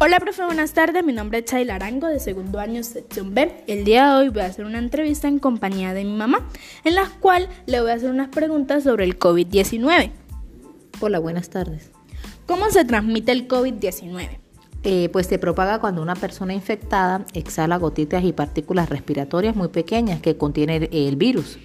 Hola, 0.00 0.20
profe, 0.20 0.44
buenas 0.44 0.74
tardes. 0.74 1.04
Mi 1.04 1.12
nombre 1.12 1.38
es 1.38 1.46
Chayla 1.46 1.74
Arango, 1.74 2.06
de 2.06 2.20
segundo 2.20 2.60
año, 2.60 2.84
sección 2.84 3.34
B. 3.34 3.64
El 3.66 3.82
día 3.82 4.12
de 4.12 4.16
hoy 4.16 4.28
voy 4.28 4.42
a 4.42 4.46
hacer 4.46 4.64
una 4.64 4.78
entrevista 4.78 5.26
en 5.26 5.40
compañía 5.40 5.92
de 5.92 6.04
mi 6.04 6.12
mamá, 6.12 6.46
en 6.84 6.94
la 6.94 7.10
cual 7.18 7.48
le 7.66 7.80
voy 7.80 7.90
a 7.90 7.94
hacer 7.94 8.08
unas 8.08 8.28
preguntas 8.28 8.84
sobre 8.84 9.04
el 9.04 9.18
COVID-19. 9.18 10.12
Hola, 11.00 11.18
buenas 11.18 11.50
tardes. 11.50 11.90
¿Cómo 12.46 12.70
se 12.70 12.84
transmite 12.84 13.32
el 13.32 13.48
COVID-19? 13.48 14.38
Eh, 14.84 15.08
pues 15.12 15.26
se 15.26 15.40
propaga 15.40 15.80
cuando 15.80 16.00
una 16.00 16.14
persona 16.14 16.54
infectada 16.54 17.26
exhala 17.34 17.76
gotitas 17.76 18.22
y 18.22 18.32
partículas 18.32 18.88
respiratorias 18.88 19.56
muy 19.56 19.66
pequeñas 19.66 20.20
que 20.20 20.36
contienen 20.36 20.88
el 20.92 21.16
virus. 21.16 21.58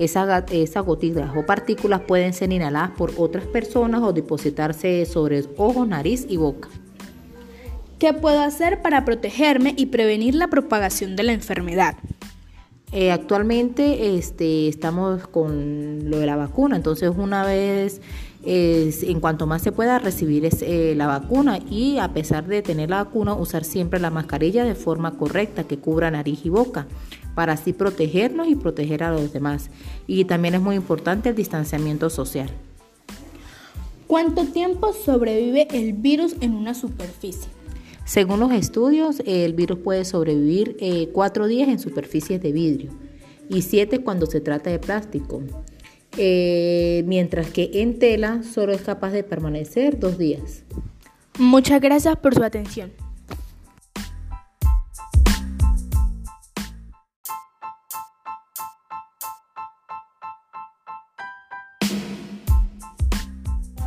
Esas 0.00 0.50
esa 0.50 0.80
gotitas 0.80 1.30
o 1.36 1.46
partículas 1.46 2.00
pueden 2.00 2.32
ser 2.32 2.52
inhaladas 2.52 2.90
por 2.98 3.12
otras 3.16 3.46
personas 3.46 4.02
o 4.02 4.12
depositarse 4.12 5.06
sobre 5.06 5.44
ojos, 5.56 5.86
nariz 5.86 6.26
y 6.28 6.38
boca. 6.38 6.68
¿Qué 7.98 8.12
puedo 8.12 8.40
hacer 8.40 8.80
para 8.80 9.04
protegerme 9.04 9.74
y 9.76 9.86
prevenir 9.86 10.36
la 10.36 10.46
propagación 10.46 11.16
de 11.16 11.24
la 11.24 11.32
enfermedad? 11.32 11.96
Eh, 12.92 13.10
actualmente 13.10 14.16
este, 14.16 14.68
estamos 14.68 15.26
con 15.26 16.08
lo 16.08 16.20
de 16.20 16.26
la 16.26 16.36
vacuna, 16.36 16.76
entonces 16.76 17.10
una 17.16 17.44
vez, 17.44 18.00
en 18.44 19.20
cuanto 19.20 19.46
más 19.48 19.62
se 19.62 19.72
pueda 19.72 19.98
recibir 19.98 20.48
eh, 20.60 20.94
la 20.96 21.08
vacuna 21.08 21.58
y 21.58 21.98
a 21.98 22.14
pesar 22.14 22.46
de 22.46 22.62
tener 22.62 22.88
la 22.88 23.02
vacuna, 23.02 23.34
usar 23.34 23.64
siempre 23.64 23.98
la 23.98 24.10
mascarilla 24.10 24.64
de 24.64 24.76
forma 24.76 25.18
correcta 25.18 25.64
que 25.64 25.78
cubra 25.78 26.10
nariz 26.10 26.46
y 26.46 26.50
boca 26.50 26.86
para 27.34 27.54
así 27.54 27.72
protegernos 27.72 28.46
y 28.46 28.54
proteger 28.54 29.02
a 29.02 29.10
los 29.10 29.32
demás. 29.32 29.70
Y 30.06 30.24
también 30.24 30.54
es 30.54 30.60
muy 30.60 30.76
importante 30.76 31.30
el 31.30 31.34
distanciamiento 31.34 32.10
social. 32.10 32.48
¿Cuánto 34.06 34.44
tiempo 34.46 34.92
sobrevive 34.92 35.66
el 35.72 35.92
virus 35.92 36.36
en 36.40 36.54
una 36.54 36.74
superficie? 36.74 37.58
Según 38.08 38.40
los 38.40 38.52
estudios, 38.52 39.20
el 39.26 39.52
virus 39.52 39.80
puede 39.80 40.06
sobrevivir 40.06 40.78
eh, 40.80 41.10
cuatro 41.12 41.46
días 41.46 41.68
en 41.68 41.78
superficies 41.78 42.40
de 42.40 42.52
vidrio 42.52 42.90
y 43.50 43.60
siete 43.60 43.98
cuando 43.98 44.24
se 44.24 44.40
trata 44.40 44.70
de 44.70 44.78
plástico, 44.78 45.42
eh, 46.16 47.02
mientras 47.04 47.50
que 47.50 47.70
en 47.74 47.98
tela 47.98 48.42
solo 48.42 48.72
es 48.72 48.80
capaz 48.80 49.10
de 49.10 49.24
permanecer 49.24 49.98
dos 49.98 50.16
días. 50.16 50.64
Muchas 51.38 51.82
gracias 51.82 52.16
por 52.16 52.34
su 52.34 52.42
atención. 52.42 52.92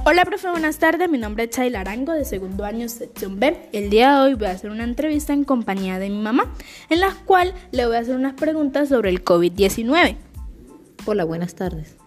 Hola, 0.03 0.25
profe, 0.25 0.49
buenas 0.49 0.79
tardes. 0.79 1.07
Mi 1.11 1.19
nombre 1.19 1.43
es 1.43 1.51
Chayla 1.51 1.81
Arango, 1.81 2.13
de 2.13 2.25
segundo 2.25 2.65
año, 2.65 2.89
sección 2.89 3.39
B. 3.39 3.69
El 3.71 3.91
día 3.91 4.15
de 4.15 4.21
hoy 4.23 4.33
voy 4.33 4.47
a 4.47 4.51
hacer 4.51 4.71
una 4.71 4.83
entrevista 4.83 5.31
en 5.31 5.43
compañía 5.43 5.99
de 5.99 6.09
mi 6.09 6.17
mamá, 6.17 6.51
en 6.89 7.01
la 7.01 7.15
cual 7.25 7.53
le 7.71 7.85
voy 7.85 7.95
a 7.95 7.99
hacer 7.99 8.15
unas 8.15 8.33
preguntas 8.33 8.89
sobre 8.89 9.11
el 9.11 9.23
COVID-19. 9.23 10.17
Hola, 11.05 11.23
buenas 11.23 11.53
tardes. 11.53 11.97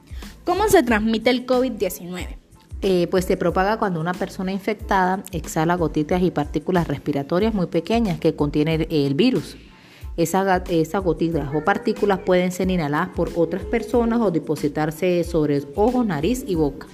¿Cómo 0.45 0.67
se 0.67 0.83
transmite 0.83 1.31
el 1.31 1.47
COVID-19? 1.47 2.37
Eh, 2.83 3.07
pues 3.13 3.27
se 3.27 3.37
propaga 3.37 3.79
cuando 3.79 4.01
una 4.01 4.13
persona 4.13 4.51
infectada 4.51 5.23
exhala 5.31 5.77
gotitas 5.77 6.21
y 6.21 6.33
partículas 6.33 6.89
respiratorias 6.89 7.55
muy 7.55 7.67
pequeñas 7.67 8.19
que 8.19 8.35
contienen 8.35 8.89
el 8.91 9.15
virus. 9.15 9.57
Esas 10.17 10.69
esa 10.69 10.99
gotitas 10.99 11.55
o 11.55 11.65
partículas 11.65 12.19
pueden 12.19 12.51
ser 12.51 12.73
inhaladas 12.73 13.11
por 13.11 13.31
otras 13.37 13.63
personas 13.63 14.21
o 14.21 14.33
depositarse 14.33 15.23
sobre 15.23 15.63
ojos, 15.77 16.05
nariz 16.05 16.45
y 16.45 16.57
boca. 16.57 16.89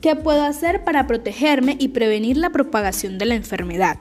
¿Qué 0.00 0.14
puedo 0.14 0.42
hacer 0.42 0.84
para 0.84 1.08
protegerme 1.08 1.76
y 1.78 1.88
prevenir 1.88 2.36
la 2.36 2.50
propagación 2.50 3.18
de 3.18 3.26
la 3.26 3.34
enfermedad? 3.34 3.98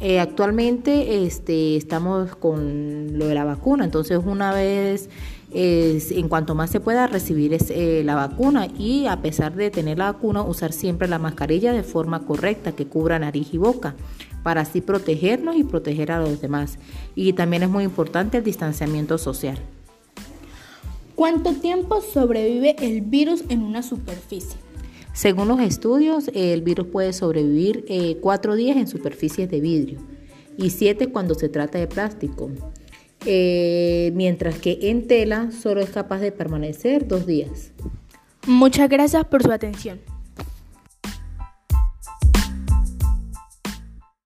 Eh, 0.00 0.18
actualmente 0.18 1.24
este, 1.26 1.76
estamos 1.76 2.34
con 2.36 3.18
lo 3.18 3.26
de 3.26 3.34
la 3.34 3.44
vacuna, 3.44 3.84
entonces 3.84 4.18
una 4.24 4.52
vez, 4.52 5.10
en 5.52 6.28
cuanto 6.28 6.54
más 6.54 6.70
se 6.70 6.80
pueda 6.80 7.06
recibir 7.06 7.56
eh, 7.68 8.02
la 8.04 8.14
vacuna 8.14 8.66
y 8.78 9.06
a 9.06 9.20
pesar 9.20 9.54
de 9.54 9.70
tener 9.70 9.98
la 9.98 10.12
vacuna, 10.12 10.42
usar 10.42 10.72
siempre 10.72 11.06
la 11.06 11.18
mascarilla 11.18 11.72
de 11.72 11.82
forma 11.82 12.26
correcta 12.26 12.72
que 12.72 12.86
cubra 12.86 13.18
nariz 13.18 13.52
y 13.52 13.58
boca 13.58 13.94
para 14.42 14.62
así 14.62 14.80
protegernos 14.80 15.56
y 15.56 15.64
proteger 15.64 16.12
a 16.12 16.18
los 16.18 16.40
demás. 16.40 16.78
Y 17.14 17.34
también 17.34 17.62
es 17.62 17.68
muy 17.68 17.84
importante 17.84 18.38
el 18.38 18.44
distanciamiento 18.44 19.18
social. 19.18 19.58
¿Cuánto 21.14 21.52
tiempo 21.52 22.00
sobrevive 22.00 22.74
el 22.80 23.02
virus 23.02 23.44
en 23.48 23.62
una 23.62 23.82
superficie? 23.82 24.58
Según 25.14 25.46
los 25.46 25.60
estudios, 25.60 26.28
el 26.34 26.62
virus 26.62 26.88
puede 26.88 27.12
sobrevivir 27.12 27.84
eh, 27.88 28.18
cuatro 28.20 28.56
días 28.56 28.76
en 28.76 28.88
superficies 28.88 29.48
de 29.48 29.60
vidrio 29.60 30.00
y 30.58 30.70
siete 30.70 31.06
cuando 31.06 31.36
se 31.36 31.48
trata 31.48 31.78
de 31.78 31.86
plástico, 31.86 32.50
eh, 33.24 34.10
mientras 34.14 34.58
que 34.58 34.76
en 34.82 35.06
tela 35.06 35.52
solo 35.52 35.80
es 35.80 35.90
capaz 35.90 36.18
de 36.18 36.32
permanecer 36.32 37.06
dos 37.06 37.26
días. 37.26 37.70
Muchas 38.48 38.88
gracias 38.88 39.24
por 39.24 39.44
su 39.44 39.52
atención. 39.52 40.00